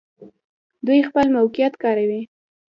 دوی 0.85 0.99
خپل 1.09 1.27
موقعیت 1.37 1.73
کاروي. 1.83 2.21